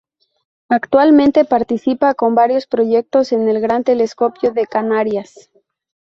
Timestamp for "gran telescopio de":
3.61-4.65